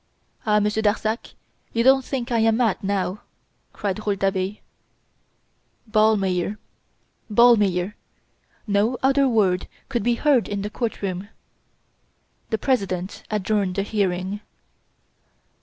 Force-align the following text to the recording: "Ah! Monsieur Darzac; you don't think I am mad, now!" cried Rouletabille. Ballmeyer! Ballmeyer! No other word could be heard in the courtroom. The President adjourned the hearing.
"Ah! 0.47 0.59
Monsieur 0.59 0.81
Darzac; 0.81 1.35
you 1.73 1.83
don't 1.83 2.03
think 2.03 2.31
I 2.31 2.39
am 2.39 2.57
mad, 2.57 2.79
now!" 2.83 3.21
cried 3.71 3.99
Rouletabille. 3.99 4.55
Ballmeyer! 5.87 6.57
Ballmeyer! 7.31 7.93
No 8.65 8.97
other 9.03 9.27
word 9.27 9.67
could 9.89 10.01
be 10.01 10.15
heard 10.15 10.49
in 10.49 10.63
the 10.63 10.71
courtroom. 10.71 11.29
The 12.49 12.57
President 12.57 13.21
adjourned 13.29 13.75
the 13.75 13.83
hearing. 13.83 14.39